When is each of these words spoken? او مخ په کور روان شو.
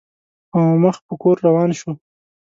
او 0.53 0.61
مخ 0.83 0.95
په 1.07 1.13
کور 1.21 1.35
روان 1.47 1.69
شو. 1.79 1.91